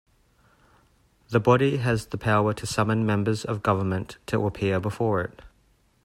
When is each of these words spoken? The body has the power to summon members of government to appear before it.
The 1.29 1.39
body 1.39 1.77
has 1.77 2.07
the 2.07 2.17
power 2.17 2.55
to 2.55 2.65
summon 2.65 3.05
members 3.05 3.45
of 3.45 3.61
government 3.61 4.17
to 4.25 4.47
appear 4.47 4.79
before 4.79 5.21
it. 5.21 5.41